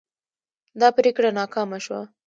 دا 0.79 0.87
پریکړه 0.97 1.29
ناکامه 1.39 1.77
شوه. 1.85 2.01